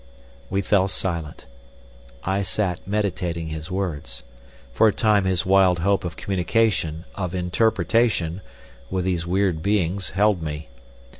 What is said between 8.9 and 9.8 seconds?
these weird